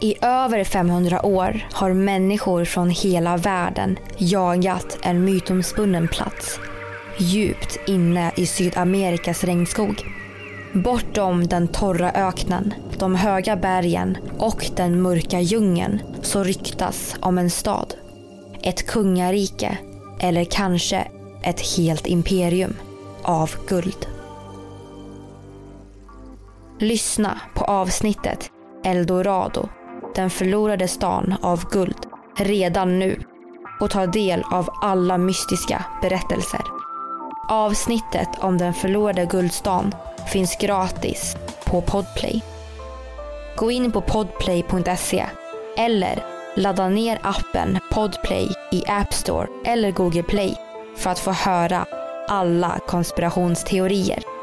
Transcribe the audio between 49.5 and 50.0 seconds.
eller